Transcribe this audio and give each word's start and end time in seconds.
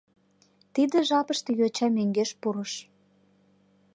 Тиде 0.73 0.97
жапыште 1.09 1.51
йоча 1.59 1.87
мӧҥгеш 1.95 2.31
пурыш. 2.41 2.73